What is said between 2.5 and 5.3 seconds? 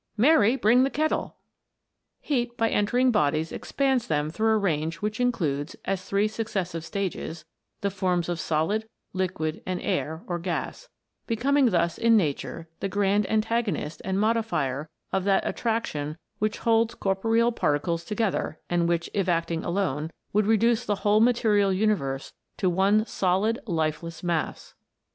by entering bodies, expands them through a range which